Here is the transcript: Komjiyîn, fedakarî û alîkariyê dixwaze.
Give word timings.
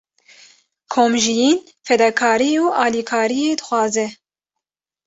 Komjiyîn, 0.93 1.57
fedakarî 1.87 2.51
û 2.63 2.65
alîkariyê 2.85 3.51
dixwaze. 3.59 4.07